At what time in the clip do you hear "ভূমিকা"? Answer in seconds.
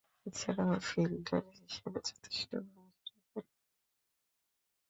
2.67-3.11